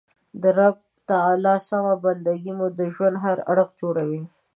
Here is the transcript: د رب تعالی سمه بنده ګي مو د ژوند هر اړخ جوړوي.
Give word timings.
د 0.41 0.43
رب 0.57 0.77
تعالی 1.09 1.55
سمه 1.69 1.93
بنده 2.03 2.33
ګي 2.43 2.51
مو 2.57 2.67
د 2.79 2.81
ژوند 2.93 3.15
هر 3.23 3.37
اړخ 3.51 3.69
جوړوي. 3.81 4.21